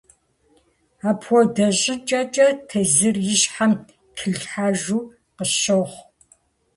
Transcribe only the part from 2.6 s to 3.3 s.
тезыр